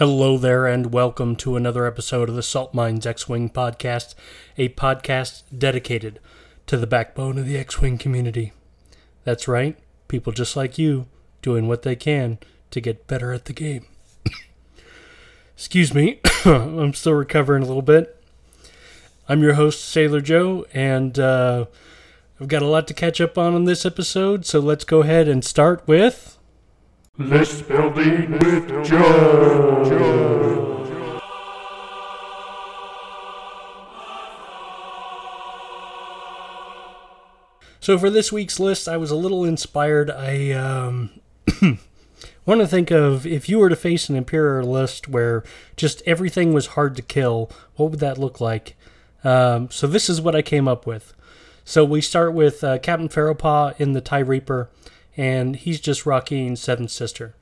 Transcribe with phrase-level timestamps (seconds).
[0.00, 4.14] Hello there, and welcome to another episode of the Salt Mines X Wing podcast,
[4.56, 6.20] a podcast dedicated
[6.64, 8.54] to the backbone of the X Wing community.
[9.24, 9.76] That's right,
[10.08, 11.06] people just like you
[11.42, 12.38] doing what they can
[12.70, 13.84] to get better at the game.
[15.54, 18.24] Excuse me, I'm still recovering a little bit.
[19.28, 21.66] I'm your host, Sailor Joe, and uh,
[22.40, 25.28] I've got a lot to catch up on in this episode, so let's go ahead
[25.28, 26.38] and start with.
[27.18, 29.79] List building with Joe.
[37.90, 40.12] So for this week's list, I was a little inspired.
[40.12, 41.10] I um,
[42.46, 45.42] want to think of if you were to face an Imperial list where
[45.74, 48.76] just everything was hard to kill, what would that look like?
[49.24, 51.14] Um, so this is what I came up with.
[51.64, 54.70] So we start with uh, Captain Feroph in the TIE Reaper,
[55.16, 57.34] and he's just rocking Seventh Sister.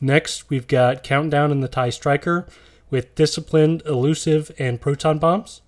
[0.00, 2.46] Next, we've got Countdown in the TIE Striker
[2.88, 5.60] with Disciplined, Elusive, and Proton Bombs.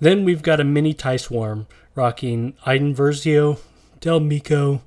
[0.00, 3.60] Then we've got a mini TIE Swarm rocking Iden Versio,
[4.00, 4.80] Del Meeko,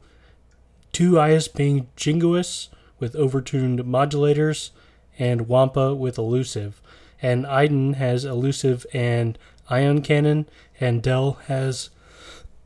[0.91, 4.71] two IS-Beam Jingoists with overtuned modulators,
[5.19, 6.81] and Wampa with Elusive.
[7.21, 9.37] And Iden has Elusive and
[9.69, 11.91] Ion Cannon, and Del has,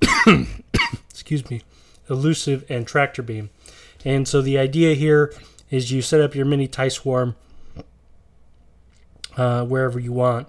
[1.09, 1.63] excuse me,
[2.09, 3.49] Elusive and Tractor Beam.
[4.05, 5.33] And so the idea here
[5.69, 7.35] is you set up your mini TIE Swarm
[9.35, 10.47] uh, wherever you want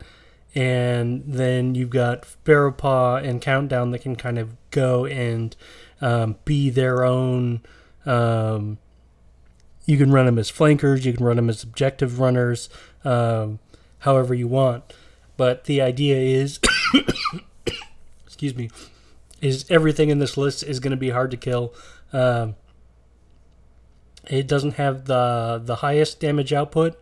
[0.54, 5.54] and then you've got Feroph and Countdown that can kind of go and
[6.00, 7.60] um, be their own.
[8.06, 8.78] Um,
[9.84, 12.68] you can run them as flankers, you can run them as objective runners,
[13.04, 13.58] um,
[14.00, 14.84] however you want.
[15.36, 16.60] But the idea is,
[18.26, 18.70] excuse me,
[19.40, 21.74] is everything in this list is going to be hard to kill.
[22.12, 22.56] Um,
[24.26, 27.00] it doesn't have the the highest damage output,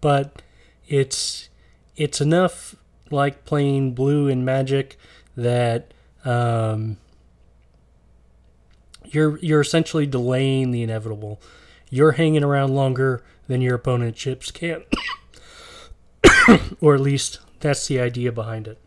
[0.00, 0.42] but
[0.88, 1.48] it's
[1.96, 2.74] it's enough
[3.10, 4.96] like playing blue in Magic
[5.36, 5.92] that
[6.24, 6.96] um,
[9.04, 11.40] you're you're essentially delaying the inevitable.
[11.90, 14.82] You're hanging around longer than your opponent chips can,
[16.80, 18.78] or at least that's the idea behind it.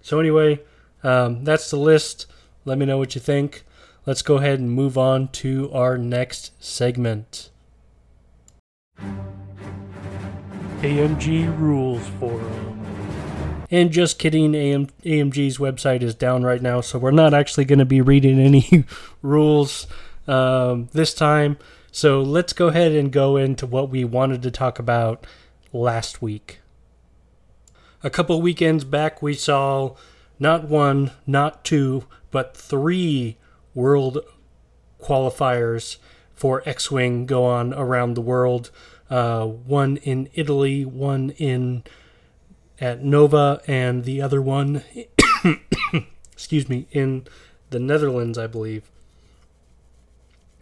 [0.00, 0.60] So anyway,
[1.02, 2.26] um, that's the list.
[2.64, 3.64] Let me know what you think.
[4.06, 7.50] Let's go ahead and move on to our next segment.
[10.82, 12.73] AMG Rules Forum.
[13.74, 17.80] And just kidding, AM, AMG's website is down right now, so we're not actually going
[17.80, 18.84] to be reading any
[19.20, 19.88] rules
[20.28, 21.58] um, this time.
[21.90, 25.26] So let's go ahead and go into what we wanted to talk about
[25.72, 26.60] last week.
[28.04, 29.96] A couple weekends back, we saw
[30.38, 33.38] not one, not two, but three
[33.74, 34.20] world
[35.02, 35.96] qualifiers
[36.32, 38.70] for X Wing go on around the world.
[39.10, 41.82] Uh, one in Italy, one in
[42.84, 44.84] at Nova, and the other one,
[46.32, 47.26] excuse me, in
[47.70, 48.90] the Netherlands, I believe.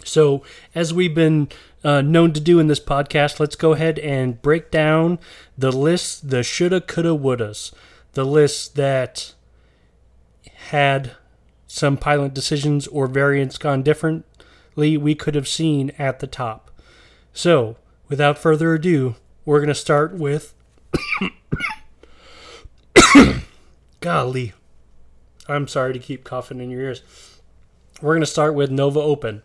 [0.04, 1.48] So, as we've been
[1.82, 5.18] uh, known to do in this podcast, let's go ahead and break down
[5.58, 7.72] the list, the shoulda, coulda, wouldas,
[8.12, 9.34] the list that
[10.68, 11.16] had
[11.66, 16.70] some pilot decisions or variants gone differently, we could have seen at the top.
[17.32, 17.76] So,
[18.08, 20.54] without further ado, we're going to start with
[24.00, 24.52] Golly.
[25.48, 27.02] I'm sorry to keep coughing in your ears.
[28.00, 29.42] We're going to start with Nova Open.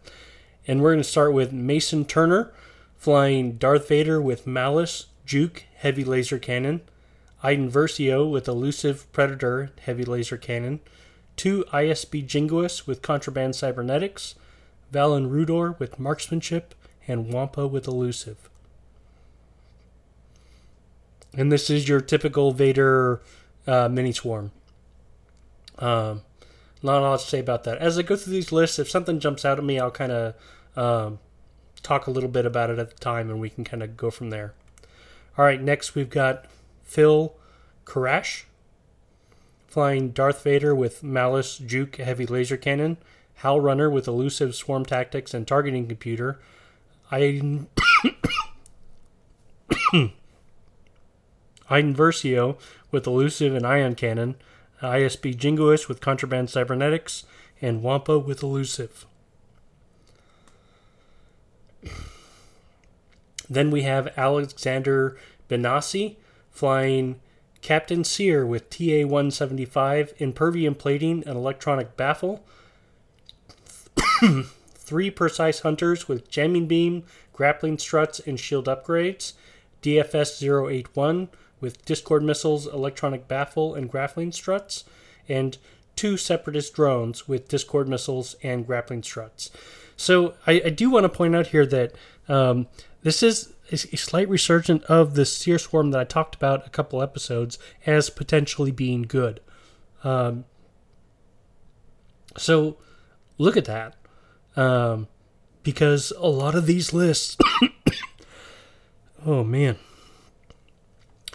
[0.68, 2.54] And we're going to start with Mason Turner
[2.98, 6.82] flying Darth Vader with Malice, Juke, Heavy Laser Cannon.
[7.44, 10.80] Iden Versio with Elusive Predator, Heavy Laser Cannon.
[11.36, 14.36] Two IS-B Jingoists with Contraband Cybernetics.
[14.92, 16.74] Valen Rudor with Marksmanship.
[17.08, 18.50] And Wampa with Elusive.
[21.34, 23.22] And this is your typical Vader
[23.68, 24.52] uh, mini swarm.
[25.78, 26.24] Um,
[26.82, 27.78] not a lot to say about that.
[27.78, 30.36] As I go through these lists, if something jumps out at me, I'll kind of
[30.76, 31.20] um,
[31.84, 34.10] talk a little bit about it at the time, and we can kind of go
[34.10, 34.54] from there.
[35.38, 36.46] All right, next we've got
[36.84, 37.36] Phil
[37.86, 38.44] Karash
[39.68, 42.98] flying Darth Vader with Malice Juke Heavy Laser Cannon,
[43.42, 46.40] Howlrunner with Elusive Swarm Tactics and Targeting Computer,
[47.12, 47.66] I.
[51.70, 52.58] Iden Versio
[52.92, 54.36] with Elusive and Ion Cannon,
[54.82, 57.26] IS-B Jingoist with Contraband Cybernetics,
[57.62, 59.06] and Wampa with Elusive.
[63.50, 65.18] Then we have Alexander
[65.50, 66.18] Benassi
[66.52, 67.22] flying
[67.62, 72.44] Captain Sear with TA 175, Impervium Plating, and Electronic Baffle.
[74.74, 79.34] three precise hunters with jamming beam, grappling struts, and shield upgrades.
[79.82, 84.84] DFS 081 with Discord missiles, electronic baffle, and grappling struts.
[85.28, 85.58] And
[85.96, 89.50] two separatist drones with Discord missiles and grappling struts.
[89.98, 91.94] So I, I do want to point out here that
[92.30, 92.68] um,
[93.02, 97.02] this is a slight resurgence of the Sear Swarm that I talked about a couple
[97.02, 99.42] episodes as potentially being good.
[100.04, 100.46] Um,
[102.38, 102.78] so
[103.38, 103.96] look at that.
[104.56, 105.08] Um,
[105.64, 107.36] because a lot of these lists,
[109.26, 109.78] oh man,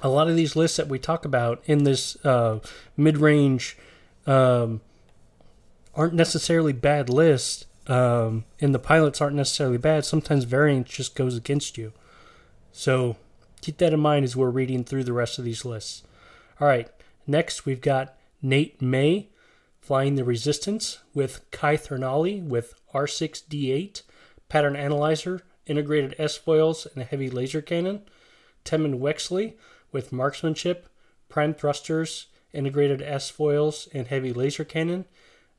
[0.03, 2.59] a lot of these lists that we talk about in this uh,
[2.97, 3.79] mid range
[4.27, 4.81] um,
[5.95, 10.05] aren't necessarily bad lists, um, and the pilots aren't necessarily bad.
[10.05, 11.93] Sometimes variance just goes against you.
[12.73, 13.17] So
[13.61, 16.03] keep that in mind as we're reading through the rest of these lists.
[16.61, 16.91] All right,
[17.27, 19.29] next we've got Nate May
[19.81, 24.03] flying the Resistance with C'ai Threnalli with R6D8,
[24.49, 28.03] Pattern Analyzer, Integrated S foils, and a heavy laser cannon.
[28.65, 29.55] Temmin Wexley
[29.93, 30.89] with Marksmanship,
[31.29, 35.07] Prime Thrusters, Integrated S foils, and heavy laser cannon.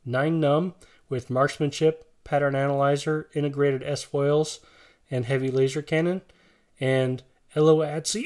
[0.06, 0.74] Nien Nunb
[1.10, 4.60] with Marksmanship, Pattern Analyzer, Integrated S foils,
[5.10, 6.22] and heavy laser cannon.
[6.80, 7.24] And
[7.56, 8.26] Ello Asty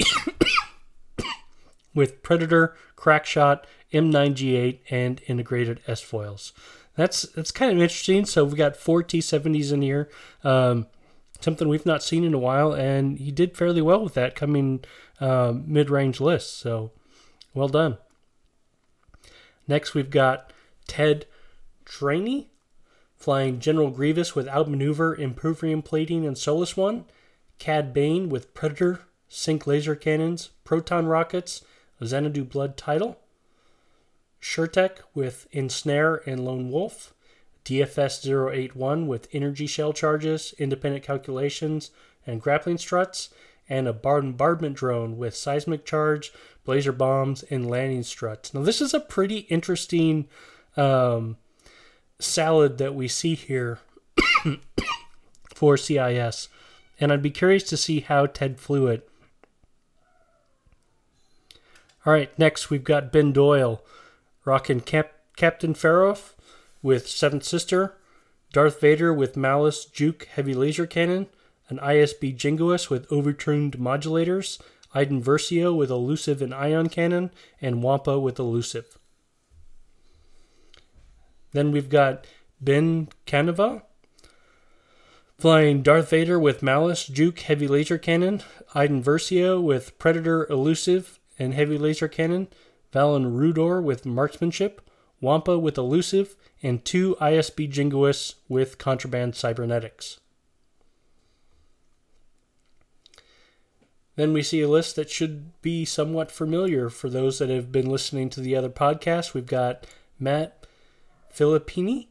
[1.94, 3.64] with Predator, Crackshot,
[3.94, 6.54] M9G8, and integrated S foils.
[6.96, 8.26] That's that's kind of interesting.
[8.26, 10.10] So we've got four T70s in here,
[10.44, 10.88] um,
[11.40, 14.84] something we've not seen in a while, and he did fairly well with that coming
[15.20, 16.58] um, mid-range list.
[16.58, 16.92] So
[17.54, 17.98] well done.
[19.68, 20.52] Next we've got
[20.88, 21.26] Ted
[21.86, 22.48] Trainey
[23.18, 27.06] flying General Grievous with outmaneuver, Impervium plating, and Solus One.
[27.60, 31.64] Cad Bane with Predator, Sync laser cannons, proton rockets,
[32.04, 33.18] Xanadu Blood title.
[34.42, 37.14] Chertek with Ensnare and Lone Wolf.
[37.66, 41.92] DFS 081 with energy shell charges, independent calculations,
[42.26, 43.30] and grappling struts.
[43.70, 46.32] And a bombardment drone with seismic charge,
[46.64, 48.54] blazer bombs, and landing struts.
[48.54, 50.28] Now, this is a pretty interesting
[50.78, 51.38] um,
[52.20, 53.80] salad that we see here
[55.54, 56.48] for CIS.
[57.00, 59.10] And I'd be curious to see how Ted flew it
[62.08, 63.84] all right, next we've got Ben Doyle
[64.46, 66.36] rocking Cap- Captain Feroph
[66.82, 67.98] with Seventh Sister,
[68.54, 71.28] Darth Vader with Malice Juke Heavy Laser Cannon,
[71.70, 74.60] an ISB Jingoist with overtuned modulators,
[74.94, 77.32] Iden Versio with Elusive and Ion Cannon,
[77.62, 78.98] and Wampa with Elusive.
[81.52, 82.26] Then we've got
[82.62, 83.84] Ben Canova
[85.38, 88.42] flying Darth Vader with Malice Juke Heavy Laser Cannon,
[88.74, 92.48] Iden Versio with Predator Elusive, and heavy laser cannon,
[92.94, 94.82] Valen Rudor with marksmanship,
[95.22, 100.20] Wampa with elusive, and two ISB jingoists with contraband cybernetics.
[104.18, 107.88] Then we see a list that should be somewhat familiar for those that have been
[107.88, 109.36] listening to the other podcasts.
[109.36, 109.86] We've got
[110.20, 110.66] Matt
[111.34, 112.08] Filippini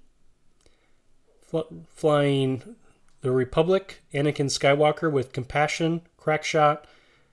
[1.91, 2.77] flying
[3.23, 6.85] the Republic, Anakin Skywalker with Compassion, Crackshot,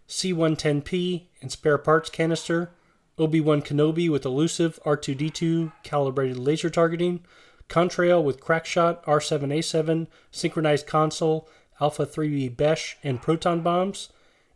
[0.09, 2.71] C110P and spare parts canister,
[3.19, 7.23] Obi-Wan Kenobi with elusive R2D2 calibrated laser targeting,
[7.69, 11.47] Contrail with crackshot R7A7 synchronized console,
[11.79, 14.09] Alpha 3B Besh and proton bombs,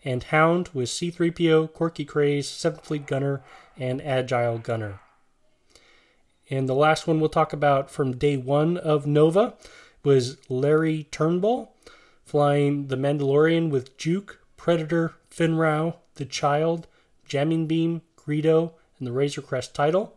[0.08, 3.44] and Hound with C3PO, Korkie Kryze, 7th Fleet Gunner,
[3.78, 5.02] and Agile Gunner.
[6.50, 9.56] And the last one we'll talk about from day one of Nova
[10.06, 11.74] was Larry Turnbull,
[12.24, 16.88] flying the Mandalorian with Juke, Predator, Fenn Rau, The Child,
[17.28, 20.16] Jamming Beam, Greedo, and the Razor Crest title.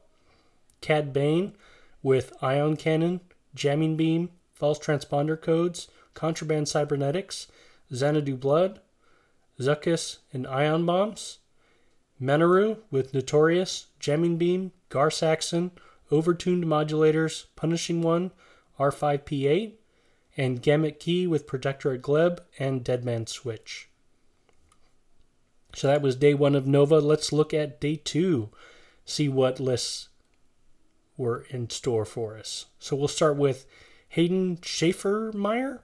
[0.80, 1.56] Cad Bane
[2.00, 3.22] with Ion Cannon,
[3.56, 7.48] Jamming Beam, False Transponder Codes, Contraband Cybernetics,
[7.92, 8.80] Xanadu Blood,
[9.60, 11.38] Zuckuss, and Ion Bombs.
[12.20, 15.70] Manaroo with Notorious, Jamming Beam, Gar Saxon,
[16.10, 18.32] Overtuned Modulators, Punishing One,
[18.78, 19.74] R5P8,
[20.36, 23.88] and Gamut Key with Protectorate Gleb and Deadman Switch.
[25.74, 26.98] So that was day one of Nova.
[26.98, 28.50] Let's look at day two,
[29.04, 30.08] see what lists
[31.16, 32.66] were in store for us.
[32.78, 33.66] So we'll start with
[34.10, 35.80] Hayden Schaefermeyer,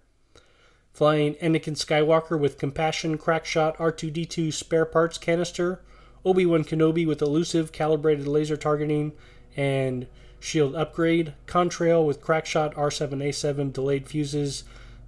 [0.97, 5.83] flying Anakin Skywalker with Compassion, Crackshot, R2D2 spare parts canister,
[6.25, 9.13] Obi Wan Kenobi with elusive calibrated laser targeting,
[9.55, 10.07] and
[10.41, 14.65] shield upgrade, Contrail with Crackshot, R7A7 delayed fuses,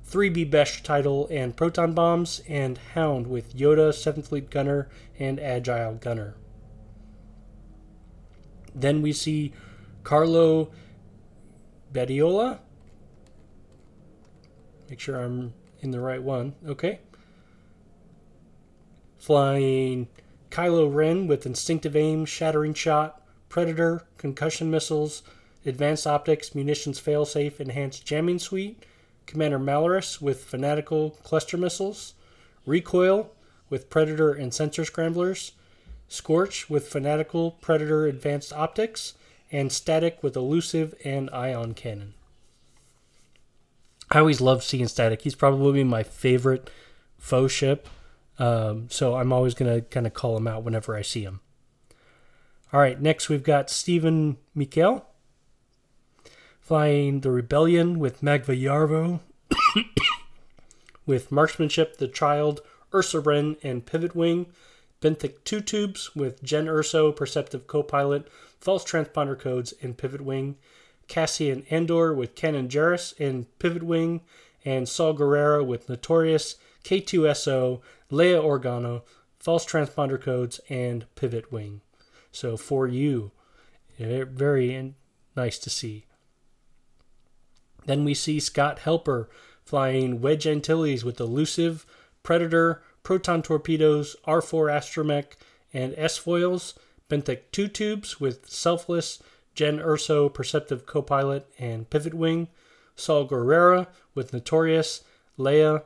[0.06, 5.94] 3B Besh title and proton bombs, and Hound with Yoda, 7th Fleet Gunner, and Agile
[5.94, 6.34] Gunner.
[8.74, 9.54] Then we see
[10.04, 10.70] Carlo
[11.94, 12.58] Badiola
[14.88, 16.54] Make sure I'm in the right one.
[16.66, 17.00] Okay.
[19.18, 20.08] Flying
[20.50, 25.22] Kylo Ren with instinctive aim, shattering shot, predator, concussion missiles,
[25.66, 28.84] advanced optics, munitions failsafe, enhanced jamming suite.
[29.26, 32.14] Commander Malarus with fanatical cluster missiles.
[32.64, 33.30] Recoil
[33.68, 35.52] with predator and sensor scramblers.
[36.08, 39.14] Scorch with fanatical predator advanced optics.
[39.52, 42.14] And static with elusive and ion cannon.
[44.10, 45.22] I always love seeing static.
[45.22, 46.70] He's probably my favorite
[47.18, 47.88] faux ship.
[48.38, 51.40] Um, so I'm always going to kind of call him out whenever I see him.
[52.72, 55.06] All right, next we've got Stephen Mikel
[56.60, 59.20] flying the Rebellion with Magva Yarro,
[61.06, 62.60] with Marksmanship, the Child,
[62.94, 64.46] Ursa Wren, and Pivot Wing.
[65.00, 68.28] Benthic 2 tubes with Jyn Erso, Perceptive Copilot,
[68.60, 70.56] False Transponder Codes, and Pivot Wing.
[71.08, 74.20] Cassian Andor with Kanan Jarrus and Pivot Wing.
[74.64, 79.02] And Saw Gerrera with Notorious, K2SO, Leia Organa,
[79.38, 81.80] False Transponder Codes, and Pivot Wing.
[82.32, 83.30] So for you,
[83.98, 84.94] eh, very
[85.36, 86.04] nice to see.
[87.86, 89.30] Then we see Scott Helper
[89.64, 91.86] flying Wedge Antilles with Elusive,
[92.22, 95.32] Predator, Proton Torpedoes, R4 Astromech,
[95.72, 96.74] and S foils.
[97.08, 99.22] Benthic 2 tubes with Selfless,
[99.58, 102.46] Jyn Erso, Perceptive Copilot, and Pivot Wing.
[102.94, 105.02] Saw Gerrera with Notorious,
[105.36, 105.82] Leia,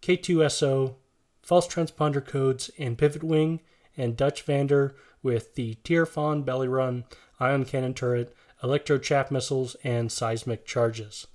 [0.00, 0.94] K2SO,
[1.42, 3.60] False Transponder Codes, and Pivot Wing.
[3.98, 7.04] And Dutch Vander with the Tierfon Belly Run,
[7.38, 11.26] Ion Cannon Turret, Electro Chaff Missiles, and Seismic Charges.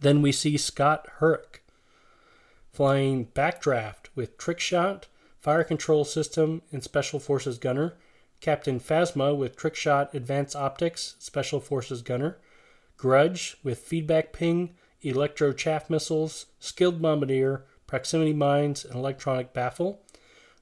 [0.00, 1.62] Then we see Scott Hurrick
[2.72, 7.98] flying Backdraft with Trick Shot, Fire Control System, and Special Forces Gunner.
[8.42, 12.38] Captain Phasma with Trick Shot, Advanced Optics, Special Forces Gunner.
[12.96, 20.00] Grudge with Feedback Ping, Electro Chaff Missiles, Skilled Bombardier, Proximity Mines, and Electronic Baffle.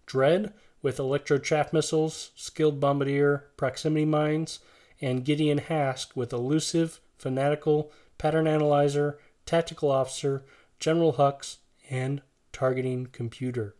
[0.04, 4.58] Dread with Electro Chaff Missiles, Skilled Bombardier, Proximity Mines,
[5.00, 10.44] and Gideon Hask with Elusive, Fanatical, Pattern Analyzer, tactical officer,
[10.78, 11.56] General Hux,
[11.88, 12.20] and
[12.52, 13.74] targeting computer.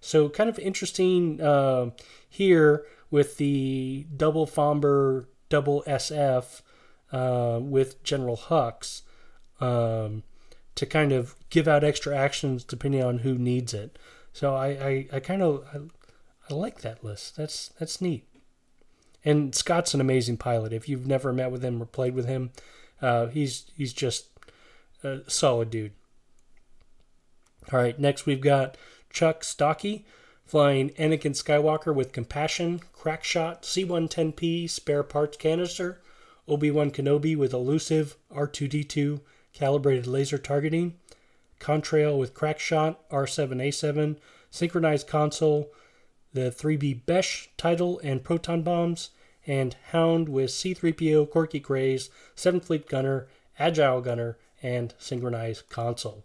[0.00, 1.90] So, kind of interesting uh,
[2.28, 6.62] here with the double Fomber, double SF
[7.12, 9.02] uh, with General Hux
[9.60, 10.24] um,
[10.74, 13.98] to kind of give out extra actions depending on who needs it.
[14.32, 17.36] So, I, I, I kind of I, I like that list.
[17.36, 18.26] That's that's neat.
[19.24, 20.72] And Scott's an amazing pilot.
[20.72, 22.50] If you've never met with him or played with him,
[23.02, 24.30] uh, he's he's just
[25.04, 25.92] a solid dude.
[27.70, 28.76] All right, next we've got
[29.10, 30.06] Chuck Stocky
[30.52, 36.02] flying Anakin Skywalker with Compassion, Crackshot, C110P, spare parts canister,
[36.46, 39.22] Obi Wan Kenobi with Elusive, R2D2,
[39.54, 40.98] calibrated laser targeting,
[41.58, 44.18] Contrail with Crackshot, R7A7,
[44.50, 45.72] synchronized console,
[46.34, 49.08] the 3B Besh title and proton bombs,
[49.46, 53.26] and Hound with C3PO Korkie Kryze, 7th Fleet Gunner,
[53.58, 56.24] Agile Gunner, and synchronized console.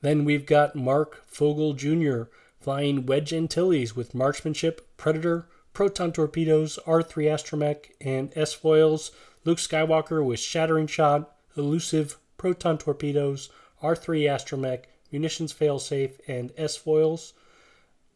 [0.00, 2.24] Then we've got Mark Fogel Jr.
[2.60, 9.10] flying Wedge Antilles with marksmanship, Predator, proton torpedoes, R3 astromech, and S foils.
[9.44, 13.48] Luke Skywalker with shattering shot, elusive proton torpedoes,
[13.82, 17.32] R3 astromech, munitions failsafe, and S foils.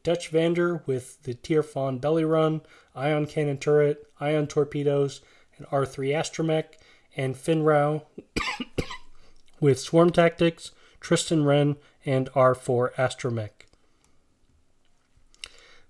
[0.02, 2.60] Dutch Vander with the Tierfon belly run,
[2.94, 5.22] ion cannon turret, ion torpedoes,
[5.56, 6.74] and R3 astromech,
[7.16, 8.02] and Fenn Rau
[9.60, 10.72] with Swarm Tactics,
[11.04, 13.66] Tristan Wren, and R4 Astromech.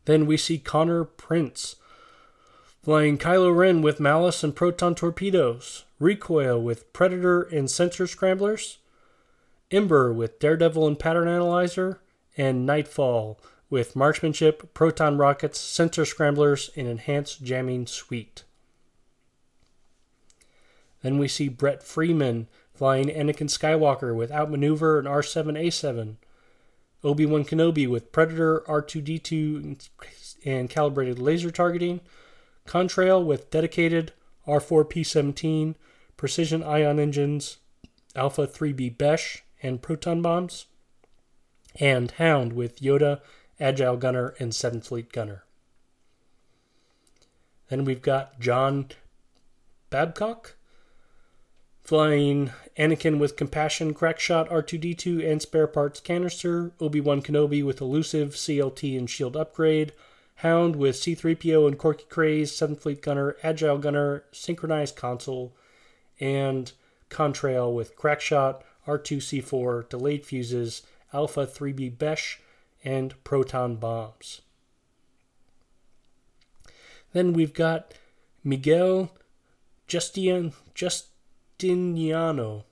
[0.07, 1.77] Then we see Connor Prince
[2.83, 8.79] flying Kylo Ren with Malice and Proton Torpedoes, Recoil with Predator and Sensor Scramblers,
[9.71, 12.01] Ember with Daredevil and Pattern Analyzer,
[12.37, 13.39] and Nightfall
[13.71, 18.43] with Marksmanship, Proton Rockets, Sensor Scramblers, and Enhanced Jamming Suite.
[21.03, 26.17] Then we see Brett Freeman flying Anakin Skywalker with Outmaneuver and R7A7.
[27.03, 29.89] Obi Wan Kenobi with Predator, R2D2,
[30.45, 32.01] and calibrated laser targeting.
[32.67, 34.13] Contrail with dedicated
[34.47, 35.75] R4P17,
[36.17, 37.59] precision ion engines,
[38.17, 40.67] Alpha 3B Besh, and proton bombs.
[41.79, 43.21] And Hound with Yoda,
[43.61, 45.45] Agile Gunner, and 7th Fleet Gunner.
[47.69, 48.89] Then we've got John
[49.91, 50.57] Babcock
[51.85, 58.31] Flying Anakin with Compassion, Crackshot, R2D2, and Spare Parts Canister, Obi Wan Kenobi with Elusive,
[58.31, 59.93] CLT, and Shield Upgrade,
[60.37, 65.55] Hound with C3PO and Korkie Kryze, 7th Fleet Gunner, Agile Gunner, Synchronized Console,
[66.19, 66.73] and
[67.11, 72.41] Contrail with Crackshot, R2C4, delayed fuses, Alpha 3B Besh,
[72.83, 74.41] and proton bombs.
[77.13, 77.93] Then we've got
[78.43, 79.13] Miguel
[79.87, 80.55] Justian,
[81.59, 82.65] Justiniano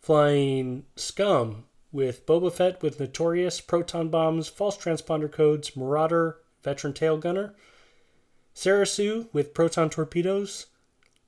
[0.00, 7.18] flying Scum with Boba Fett with Notorious, proton bombs, false transponder codes, Marauder, veteran tail
[7.18, 7.54] gunner,
[8.54, 10.66] Serissu with proton torpedoes,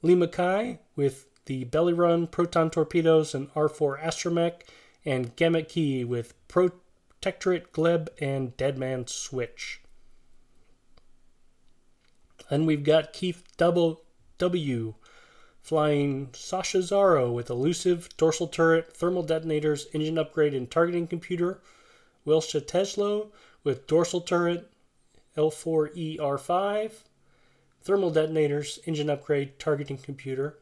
[0.03, 4.63] Lima Kai with the Belly Run, proton torpedoes, and R4 Astromech,
[5.05, 9.83] and Gamut Key with Protectorate, Gleb, and Deadman Switch.
[12.51, 14.03] Then we've got Keith Double
[14.39, 14.95] W
[15.65, 21.59] flying Sasha Zaro with elusive dorsal turret, thermal detonators, engine upgrade, and targeting computer.
[22.27, 23.29] Wilsha Teslo
[23.65, 24.71] with dorsal turret,
[25.39, 26.93] L4ER5,
[27.83, 30.59] thermal detonators, engine upgrade, targeting computer.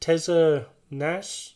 [0.00, 1.54] Teza Nasz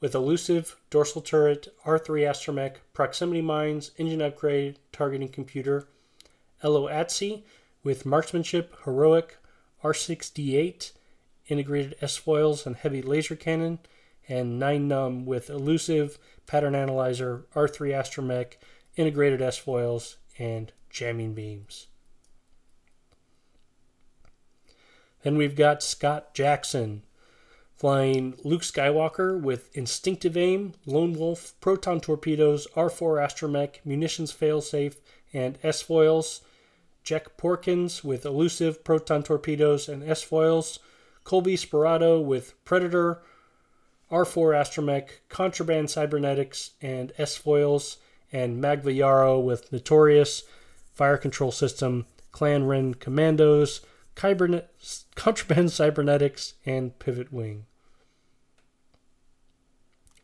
[0.00, 5.86] with elusive dorsal turret, R3 astromech, proximity mines, engine upgrade, targeting computer.
[6.64, 7.44] Ello Asty
[7.84, 9.36] with marksmanship, heroic,
[9.82, 10.92] R68,
[11.48, 13.78] integrated S foils and heavy laser cannon,
[14.28, 18.54] and Nien Nunb with elusive, pattern analyzer, R3 astromech,
[18.96, 21.86] integrated S foils, and jamming beams.
[25.22, 27.02] Then we've got Scott Jackson
[27.78, 34.96] flying Luke Skywalker with instinctive aim, lone wolf, proton torpedoes, R4 astromech, munitions failsafe,
[35.32, 36.40] and S foils.
[37.08, 40.78] Jek Porkins with elusive proton torpedoes and S foils.
[41.24, 43.22] Colby Sperato with Predator,
[44.10, 47.96] R4 astromech, contraband cybernetics, and S foils.
[48.30, 50.42] And Magva Yarro with Notorious,
[50.92, 53.80] fire control system, Clan Wren commandos,
[54.14, 57.64] contraband cybernetics, and pivot wing.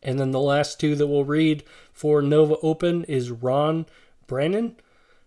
[0.02, 3.86] And then the last two that we'll read for Nova Open is Ron
[4.26, 4.76] Brannon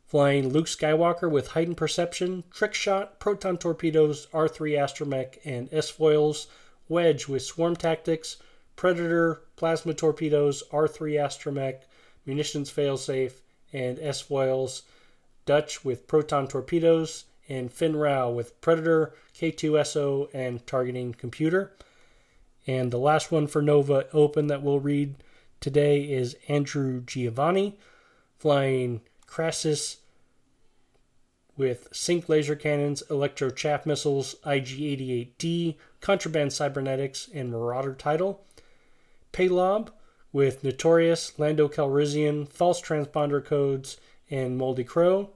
[0.07, 6.47] flying Luke Skywalker with heightened perception, trick shot, proton torpedoes, R3 astromech, and S foils,
[6.87, 8.37] Wedge with swarm tactics,
[8.77, 11.81] Predator, plasma torpedoes, R3 astromech,
[12.25, 13.33] munitions failsafe,
[13.73, 14.83] and S foils,
[15.45, 21.73] Dutch with proton torpedoes, and Fenn Rau with Predator, K2SO, and targeting computer.
[22.65, 25.15] And the last one for Nova Open that we'll read
[25.59, 27.77] today is Andrew Giovanni
[28.37, 29.97] flying Krassis
[31.57, 38.43] with sync laser cannons, electro chaff missiles, IG 88D, contraband cybernetics, and Marauder title.
[39.33, 39.89] Palob
[40.31, 43.97] with Notorious, Lando Calrissian, false transponder codes,
[44.29, 45.31] and Moldy Crow.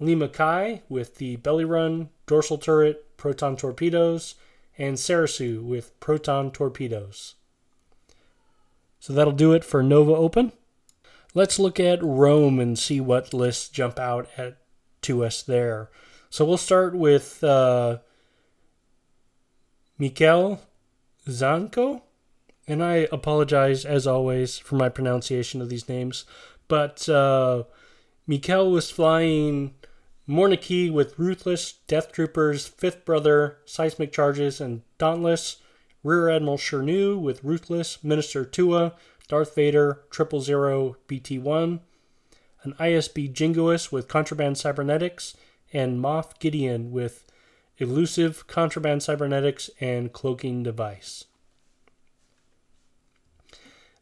[0.00, 4.34] Lima Kai with the Belly Run, dorsal turret, proton torpedoes,
[4.78, 7.34] and Serissu with proton torpedoes.
[8.98, 10.52] So that'll do it for Nova Open.
[11.34, 14.58] Let's look at Rome and see what lists jump out at
[15.02, 15.90] to us there.
[16.30, 17.98] So we'll start with uh,
[19.98, 20.60] Mikel
[21.26, 22.02] Zanko.
[22.68, 26.24] And I apologize, as always, for my pronunciation of these names.
[26.68, 27.64] But uh,
[28.26, 29.74] Mikel was flying
[30.26, 35.56] Morna Kee with Ruthless, Death Troopers, Fifth Brother, Seismic Charges, and Dauntless.
[36.04, 38.94] Rear Admiral Chiraneau with Ruthless, Minister Tua,
[39.28, 41.80] Darth Vader, Triple Zero, BT 1,
[42.62, 45.36] an ISB Jingoist with Contraband Cybernetics,
[45.72, 47.24] and Moff Gideon with
[47.78, 51.24] Elusive Contraband Cybernetics and Cloaking Device.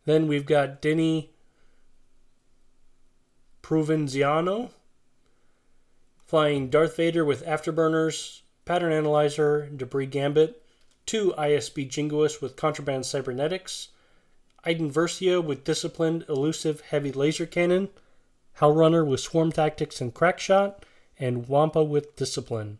[0.04, 1.30] Then we've got Denny
[3.62, 4.70] Provenziano
[6.26, 10.62] flying Darth Vader with Afterburners, Pattern Analyzer, Debris Gambit,
[11.06, 13.88] two ISB Jingoists with Contraband Cybernetics,
[14.64, 17.88] Iden Versio with Disciplined Elusive Heavy Laser Cannon,
[18.58, 20.84] Howlrunner with Swarm Tactics and Crackshot,
[21.18, 22.78] and Wampa with Discipline.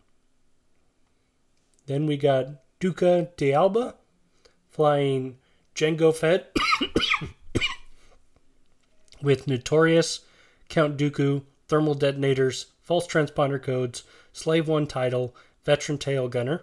[1.87, 3.97] Then we got Duca de Alba
[4.71, 5.38] flying
[5.75, 6.55] Jango Fett
[9.23, 10.21] with Notorious,
[10.69, 16.62] Count Dooku, Thermal Detonators, False Transponder Codes, Slave 1 Title, Veteran Tail Gunner.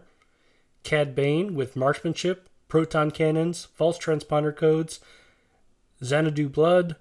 [0.84, 5.00] Cad Bane with Marksmanship, Proton Cannons, False Transponder Codes,
[6.04, 6.96] Xanadu Blood,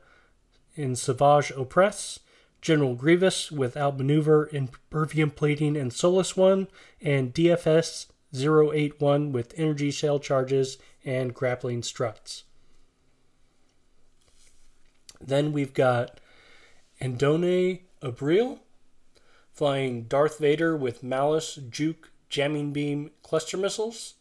[0.75, 2.21] in Savage Opress,
[2.61, 6.69] General Grievous with Outmaneuver, Impervium Plating, and Solus 1,
[7.01, 12.45] and DFS 081 with Energy Shell Charges and Grappling Struts.
[15.21, 16.21] Then we've got
[17.01, 18.61] Andone Abril
[19.53, 24.15] flying Darth Vader with Malice, Juke, jamming beam cluster missiles,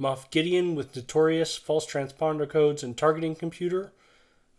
[0.00, 3.92] Moff Gideon with notorious false transponder codes and targeting computer,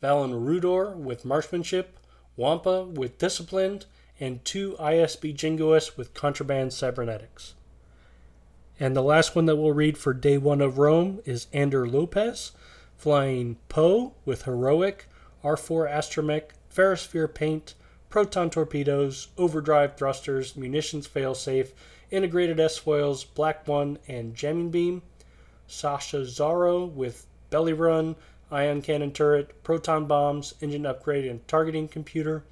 [0.01, 1.97] Valen Rudor with marksmanship,
[2.35, 3.87] Wampa with disciplined,
[4.19, 7.55] and two ISB Jingoists with contraband cybernetics.
[8.79, 12.51] And the last one that we'll read for day one of Rome is Ander Lopez,
[12.95, 15.07] flying Poe with heroic,
[15.43, 17.73] R4 astromech, ferrosphere paint,
[18.09, 21.71] proton torpedoes, overdrive thrusters, munitions failsafe,
[22.11, 25.01] integrated S foils, Black One, and jamming beam.
[25.71, 28.17] Sasha Zaro with belly run,
[28.51, 32.43] ion cannon turret, proton bombs, engine upgrade, and targeting computer.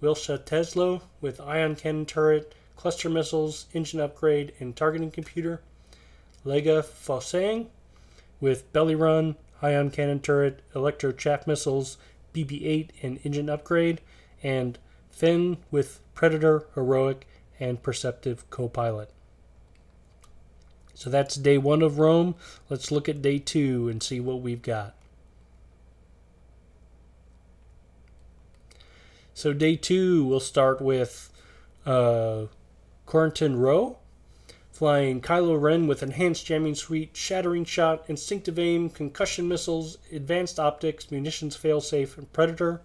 [0.00, 5.62] Wilsha Teslo with ion cannon turret, cluster missiles, engine upgrade, and targeting computer.
[6.46, 7.66] Lega Fossang
[8.40, 11.98] with belly run, ion cannon turret, electro chaff missiles,
[12.32, 14.00] BB 8, and engine upgrade.
[14.44, 14.78] And
[15.10, 17.26] Finn with Predator, Heroic,
[17.58, 19.10] and Perceptive co pilot.
[20.94, 22.34] So that's day one of Rome.
[22.68, 24.94] Let's look at day two and see what we've got.
[29.34, 31.30] So day two, we'll start with
[31.86, 32.46] uh,
[33.06, 33.98] Quarantin Row,
[34.70, 41.10] flying Kylo Ren with enhanced jamming suite, shattering shot, instinctive aim, concussion missiles, advanced optics,
[41.10, 42.82] munitions failsafe, and Predator.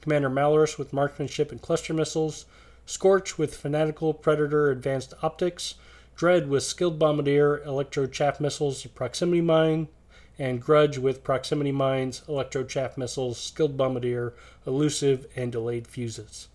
[0.00, 2.46] Commander Malarus with marksmanship and cluster missiles,
[2.86, 5.74] Scorch with fanatical Predator advanced optics,
[6.18, 9.86] Dread with skilled bombardier, electro chaff missiles, proximity mine,
[10.36, 14.34] and Grudge with proximity mines, electro chaff missiles, skilled bombardier,
[14.66, 16.48] elusive, and delayed fuses.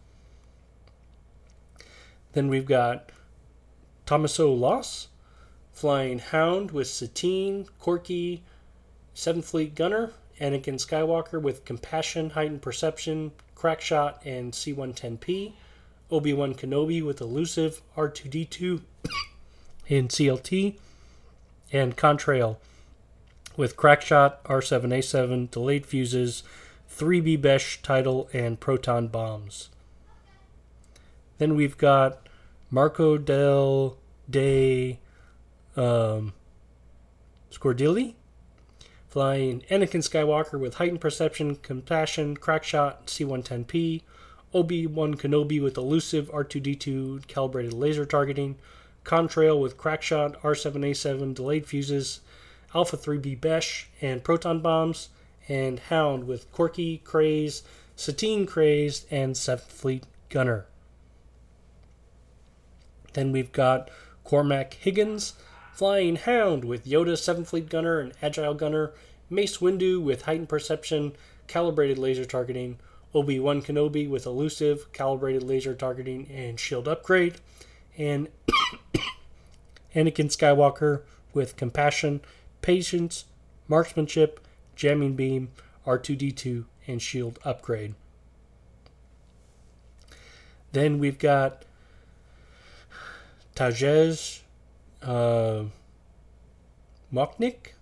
[2.34, 3.10] Then we've got
[4.06, 5.08] Tomaso Loss,
[5.72, 8.42] Flying Hound with Satine, Korkie,
[9.16, 15.54] 7th Fleet Gunner, Anakin Skywalker with Compassion, Heightened Perception, Crackshot, and C 110P,
[16.12, 18.82] Obi Wan Kenobi with Elusive, R2D2
[19.88, 20.78] in CLT,
[21.72, 22.58] and Contrail
[23.58, 26.44] with Crackshot, R7A7, Delayed Fuses,
[26.92, 29.70] 3B Besh title, and Proton Bombs.
[31.38, 32.28] Then we've got
[32.70, 33.98] Marco del
[34.30, 35.00] de
[35.76, 36.34] um,
[37.52, 38.16] Scordilli,
[39.10, 44.02] flying Anakin Skywalker with heightened perception, compassion, crackshot, C110P,
[44.54, 48.58] Obi Wan Kenobi with elusive R2D2 calibrated laser targeting,
[49.04, 52.22] Contrail with crackshot, R7A7 delayed fuses,
[52.74, 55.10] Alpha 3B Besh, and proton bombs,
[55.48, 57.64] and Hound with Korkie, Kryze,
[57.96, 60.66] Satine Crazed, and 7th Fleet Gunner.
[63.14, 63.90] Then we've got
[64.24, 65.34] Cormac Higgins,
[65.74, 68.94] Flying Hound with Yoda 7th Fleet Gunner and Agile Gunner,
[69.30, 71.14] Mace Windu with Heightened Perception,
[71.48, 72.80] Calibrated Laser Targeting,
[73.14, 77.36] Obi Wan Kenobi with Elusive, Calibrated Laser Targeting, and Shield Upgrade,
[77.98, 78.28] and
[79.96, 81.02] Anakin Skywalker
[81.34, 82.22] with Compassion,
[82.62, 83.26] Patience,
[83.68, 84.40] Marksmanship,
[84.76, 85.50] Jamming Beam,
[85.86, 87.96] R2D2, and Shield Upgrade.
[90.72, 91.64] Then we've got
[93.56, 94.42] Tajez
[95.04, 95.64] uh,
[97.14, 97.74] Mochnik,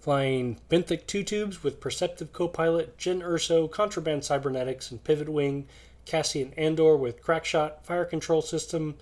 [0.00, 5.66] flying Benthic 2 tubes with Perceptive Copilot, Jyn Erso, Contraband Cybernetics, and Pivot Wing,
[6.04, 8.96] Cassian Andor with Crackshot, Fire Control System,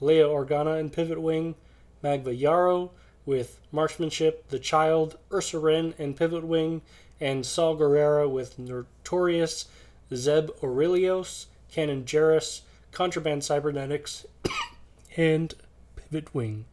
[0.00, 1.54] Leia Organa and Pivot Wing,
[2.02, 2.90] Magva Yarro
[3.26, 6.82] with Marksmanship, The Child, Ursa Wren and Pivot Wing,
[7.20, 9.66] and Saw Gerrera with Notorious,
[10.14, 14.26] Zeb Orrelios, Kanan Jarrus, Contraband Cybernetics,
[15.16, 15.54] and
[15.96, 16.64] Pivot Wing.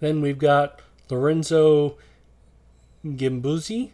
[0.00, 1.96] Then we've got Lorenzo
[3.04, 3.90] Gimbuzzi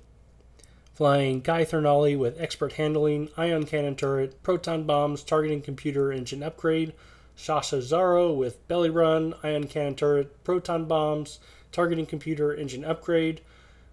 [0.97, 6.95] flying C'ai Threnalli with expert handling, ion cannon turret, proton bombs, targeting computer engine upgrade,
[7.37, 11.39] Sasha Zaro with belly run, ion cannon turret, proton bombs,
[11.71, 13.43] targeting computer engine upgrade,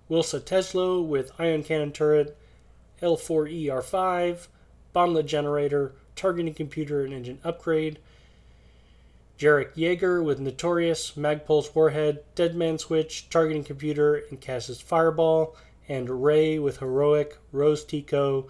[0.10, 2.38] Wilsa Teslo with ion cannon turret,
[3.02, 4.48] L4ER5,
[4.96, 8.00] bomblet generator, targeting computer and engine upgrade,
[9.38, 15.56] Jarek Yeager with Notorious, Magpulse Warhead, Deadman Switch, Targeting Computer, and Kaz's Fireball,
[15.90, 18.48] and Rey with Heroic, Rose Tico,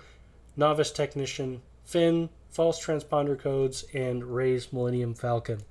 [0.55, 5.61] Novice Technician, Finn, False Transponder Codes, and Rey's Millennium Falcon.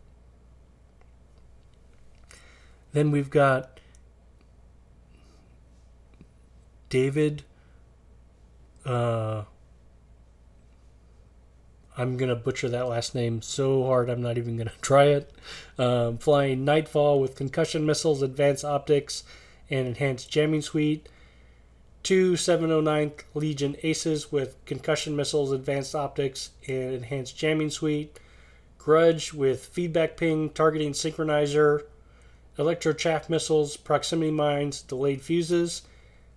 [2.93, 3.81] Then we've got
[6.91, 7.45] David
[8.85, 9.45] uh,
[11.97, 15.31] I'm gonna butcher that last name so hard I'm not even gonna try it.
[15.79, 19.25] Um, flying Nightfall with concussion missiles, advanced optics,
[19.71, 21.09] and enhanced jamming suite.
[22.03, 28.19] Two 709th Legion Aces with concussion missiles, advanced optics, and enhanced jamming suite.
[28.77, 31.85] Grudge with feedback ping, targeting synchronizer,
[32.59, 35.83] electro chaff missiles, proximity mines, delayed fuses.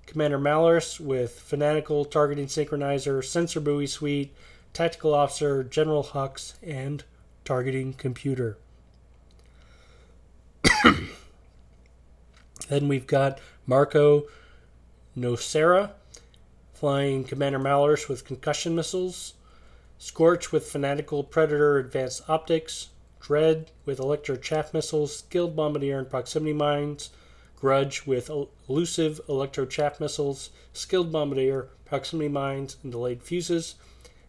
[0.06, 4.36] Commander Malarus with fanatical targeting synchronizer, sensor buoy suite,
[4.71, 7.04] tactical officer, General Hux, and
[7.43, 8.60] targeting computer.
[12.69, 14.25] then we've got Marco
[15.17, 15.91] Nocera
[16.73, 19.34] flying Commander Malarus with concussion missiles,
[19.97, 22.89] Scorch with fanatical predator advanced optics,
[23.21, 27.12] Dread with electro chaff missiles, skilled bombardier and proximity mines,
[27.56, 28.30] Grudge with
[28.67, 33.75] elusive electro chaff missiles, skilled bombardier, proximity mines, and delayed fuses,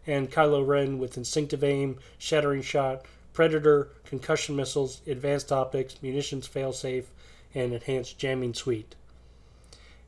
[0.07, 7.07] and Kylo Ren with instinctive aim, shattering shot, predator, concussion missiles, advanced optics, munitions failsafe,
[7.53, 8.95] and enhanced jamming suite.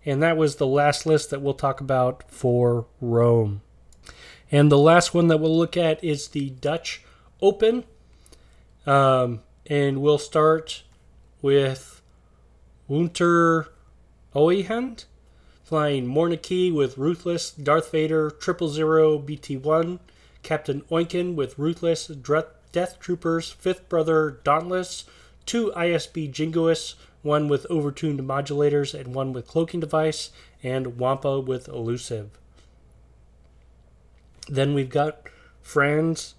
[0.09, 3.61] And that was the last list that we'll talk about for Rome.
[4.51, 7.03] And the last one that we'll look at is the Dutch
[7.41, 7.83] Open.
[8.87, 10.83] Um, and we'll start
[11.43, 12.01] with
[12.87, 13.67] Wouter
[14.33, 15.05] Oehand
[15.69, 19.99] flying Morna Kee with Ruthless, Darth Vader, Triple Zero BT1,
[20.41, 25.05] Captain Oicunn with Ruthless, Death Troopers, Fifth Brother Dauntless,
[25.45, 30.31] two ISB Jingoists, one with overtuned modulators and one with cloaking device,
[30.63, 32.29] and Wampa with elusive.
[34.47, 35.27] Then we've got
[35.61, 36.35] Franz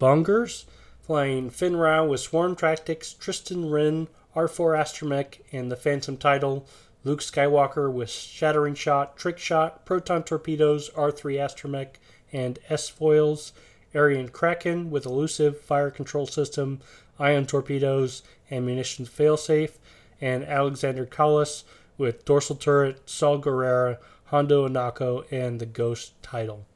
[0.00, 0.64] Bongers
[1.00, 6.66] flying Rau with Swarm Tactics, Tristan Wren, R4 Astromech, and the Phantom title.
[7.02, 11.94] Luke Skywalker with Shattering Shot, Trick Shot, Proton Torpedoes, R3 Astromech,
[12.32, 13.52] and S foils.
[13.94, 16.80] Airen Cracken with Elusive Fire Control System,
[17.18, 19.78] Ion Torpedoes, and Munitions Failsafe.
[20.20, 21.64] And Alexander Kallus
[21.96, 26.66] with Dorsal Turret, Saw Gerrera, Hondo Ohnaka, and the Ghost title.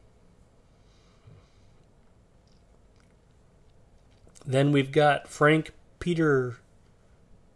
[4.45, 6.59] Then we've got Frank Peter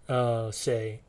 [0.09, 1.01] uh, say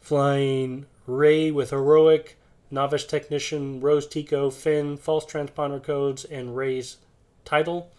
[0.00, 2.36] flying Rey with heroic,
[2.70, 6.96] novice technician, Rose Tico, Finn, false transponder codes, and Rey's
[7.44, 7.90] title.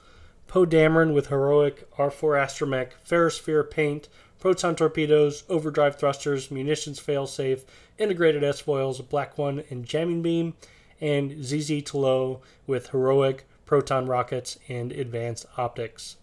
[0.52, 7.64] Poe Dameron with heroic, R4 Astromech, Ferrosphere paint, proton torpedoes, overdrive thrusters, munitions failsafe,
[7.98, 10.56] integrated S foils, Black One, and jamming beam.
[11.00, 16.18] And ZZ Tolo with heroic, proton rockets, and advanced optics.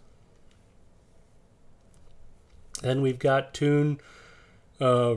[2.83, 3.99] Then we've got Toon
[4.79, 5.15] uh,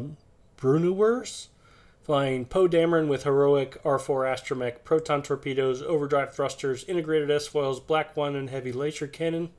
[0.56, 1.50] Brunewers
[2.03, 8.17] flying Poe Dameron with heroic R4 Astromech, proton torpedoes, overdrive thrusters, integrated S foils, Black
[8.17, 9.49] One, and heavy laser cannon.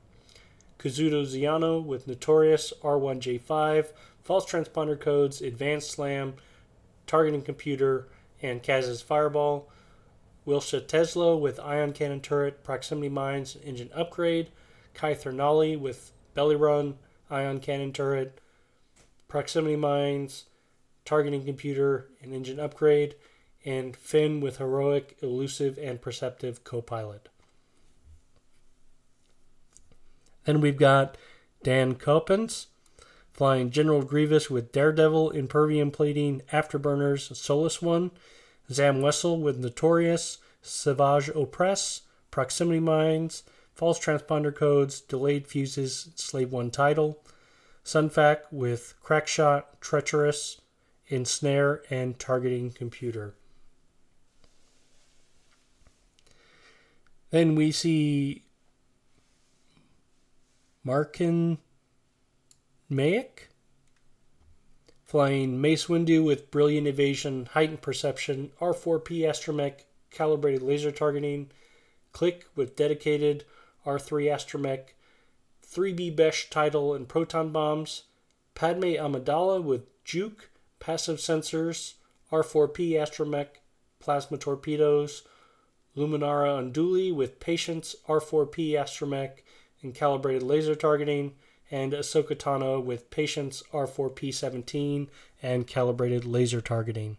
[0.77, 6.33] Kazuda Xiono with Notorious R1J5, false transponder codes, advanced slam,
[7.07, 8.07] targeting computer,
[8.41, 9.69] and Kaz's fireball.
[10.45, 14.49] Wilsha Tesla with ion cannon turret, proximity mines, engine upgrade.
[14.93, 16.97] C'ai Threnalli with belly run,
[17.31, 18.39] ion cannon turret,
[19.29, 20.45] proximity mines,
[21.05, 23.15] targeting computer, and engine upgrade,
[23.65, 27.29] and Finn with heroic, elusive, and perceptive co-pilot.
[30.45, 31.17] Then we've got
[31.63, 32.67] Dan Coppens
[33.33, 38.11] flying General Grievous with Daredevil, Impervium plating, Afterburners, Solus One,
[38.71, 46.69] Zam Wesell with Notorious, Savage Opress, Proximity Mines, false transponder codes, delayed fuses, Slave 1
[46.69, 47.19] title,
[47.83, 50.61] Sun Fac with Crackshot, Treacherous,
[51.07, 53.35] Ensnare, and Targeting Computer.
[57.29, 58.43] Then we see
[60.83, 61.57] Markin
[62.91, 63.49] Mayak
[65.03, 71.51] flying Mace Windu with Brilliant Evasion, Heightened Perception, R4P Astromech, Calibrated Laser Targeting,
[72.11, 73.45] Klick with Dedicated,
[73.85, 74.93] R3 Astromech,
[75.65, 78.03] 3B Besh title and proton bombs,
[78.55, 80.49] Padme Amidala with Juke,
[80.83, 81.93] passive sensors,
[82.29, 83.47] R4P Astromech,
[83.99, 85.23] plasma torpedoes,
[85.95, 89.43] Luminara Unduli with Patience, R4P Astromech,
[89.81, 91.35] and calibrated laser targeting,
[91.71, 95.07] and Ahsoka Tano with Patience, R4P 17,
[95.41, 97.15] and calibrated laser targeting.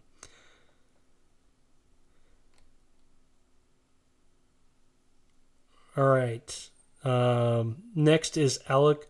[5.97, 6.69] All right.
[7.03, 9.09] Um, next is Alec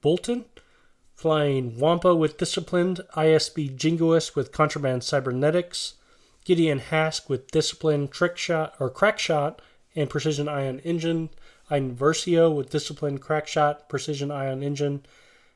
[0.00, 0.44] Bolton,
[1.16, 5.94] flying Wampa with Disciplined, ISB Jingoist with Contraband Cybernetics,
[6.44, 9.62] Gideon Hask with Disciplined Trick Shot or Crack Shot
[9.96, 11.30] and Precision Ion Engine,
[11.70, 15.04] Inversio with Disciplined Crack Shot, Precision Ion Engine,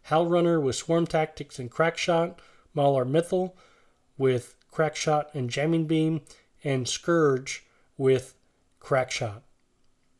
[0.08, 2.40] Howlrunner with Swarm Tactics and Crack Shot,
[2.74, 3.54] Mauler Mithel
[4.16, 6.22] with Crack Shot and Jamming Beam,
[6.64, 7.64] and Scourge
[7.98, 8.34] with
[8.80, 9.42] Crack Shot.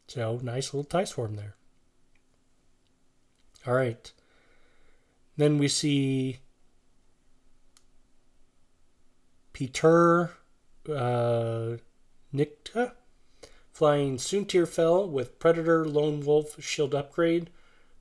[0.07, 1.55] So nice little tie swarm there.
[3.67, 4.13] All right.
[5.41, 6.41] Then we see
[9.55, 10.33] Peter
[10.87, 11.77] uh,
[12.35, 12.93] Nikta
[13.73, 17.49] flying Soontir with Predator, Lone Wolf, Shield Upgrade,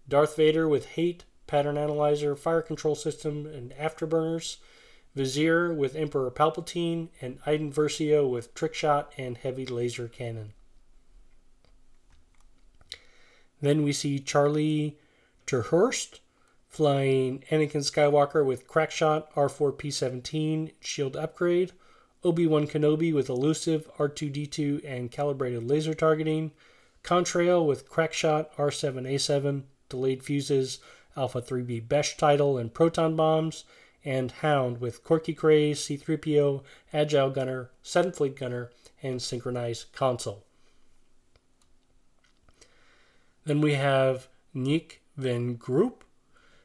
[0.09, 4.57] Darth Vader with Hate, Pattern Analyzer, Fire Control System, and Afterburners,
[5.15, 10.51] Vizier with Emperor Palpatine, and Iden Versio with Trickshot and Heavy Laser Cannon.
[13.61, 14.97] Then we see Charlie
[15.47, 16.19] Terhurst
[16.69, 21.73] flying Anakin Skywalker with Crackshot, R4P17, Shield Upgrade,
[22.23, 26.51] Obi Wan Kenobi with Elusive, R2D2, and Calibrated Laser Targeting,
[27.03, 30.79] Contrail with Crackshot, R7A7, Delayed Fuses,
[31.17, 33.65] Alpha 3B Besh Title, and Proton Bombs,
[34.05, 38.69] and Hound with Korkie Kryze, C3PO, Agile Gunner, 7th Fleet Gunner,
[39.01, 40.43] and Synchronized Console.
[43.45, 46.03] Then we have Nick Van Groop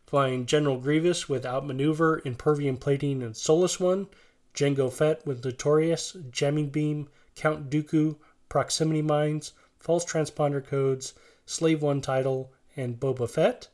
[0.06, 4.08] flying General Grievous with Outmaneuver, Impervium Plating, and Soulless One,
[4.54, 8.16] Jango Fett with Notorious, Jamming Beam, Count Dooku,
[8.48, 11.14] Proximity Mines, False Transponder Codes,
[11.46, 13.68] Slave One Title, and Boba Fett.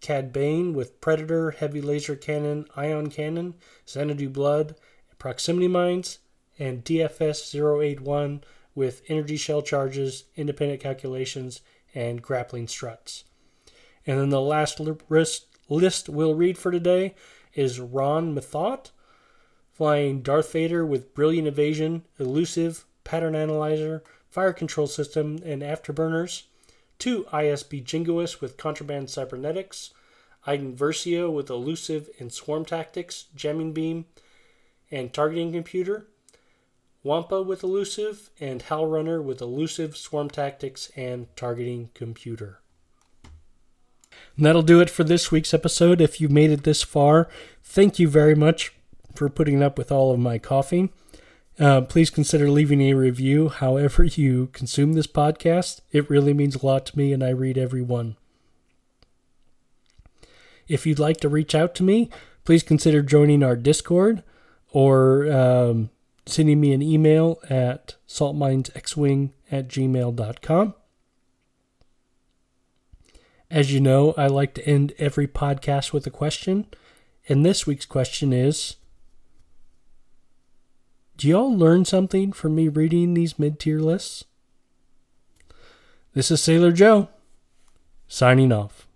[0.00, 3.54] Cad Bane with Predator, Heavy Laser Cannon, Ion Cannon,
[3.88, 4.76] Xanadu Blood,
[5.18, 6.18] Proximity Mines,
[6.58, 8.42] and DFS 081
[8.74, 11.60] with Energy Shell Charges, Independent Calculations,
[11.94, 13.24] and Grappling Struts.
[14.06, 17.14] And then the last list we'll read for today
[17.54, 18.90] is Ron Methot,
[19.72, 26.44] flying Darth Vader with Brilliant Evasion, Elusive, Pattern Analyzer, Fire Control System, and Afterburners.
[26.98, 29.92] Two ISB Jingoists with Contraband Cybernetics,
[30.46, 34.06] Iden Versio with Elusive and Swarm Tactics, Jamming Beam,
[34.90, 36.08] and Targeting Computer.
[37.04, 42.60] Wampa with Elusive, and Howlrunner with Elusive, Swarm Tactics, and Targeting Computer.
[44.38, 46.00] And that'll do it for this week's episode.
[46.00, 47.28] If you made it this far,
[47.60, 48.72] thank you very much
[49.16, 50.90] for putting up with all of my coughing.
[51.58, 55.80] Uh, please consider leaving a review however you consume this podcast.
[55.90, 58.16] It really means a lot to me, and I read every one.
[60.68, 62.08] If you'd like to reach out to me,
[62.44, 64.22] please consider joining our Discord
[64.70, 65.90] or um,
[66.26, 70.74] sending me an email at saltminesxwing at gmail.com.
[73.50, 76.66] As you know, I like to end every podcast with a question.
[77.28, 78.76] And this week's question is
[81.16, 84.24] Do y'all learn something from me reading these mid tier lists?
[86.14, 87.08] This is Sailor Joe,
[88.08, 88.87] signing off.